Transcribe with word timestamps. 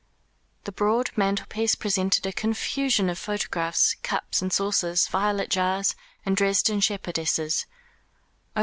The 0.63 0.71
broad 0.71 1.11
mantelpiece 1.15 1.75
presented 1.75 2.25
a 2.25 2.31
confusion 2.33 3.07
of 3.07 3.19
photographs, 3.19 3.93
cups 4.01 4.41
and 4.41 4.51
saucers, 4.51 5.07
violet 5.07 5.51
jars, 5.51 5.93
and 6.25 6.35
Dresden 6.35 6.79
shepherdesses. 6.79 7.67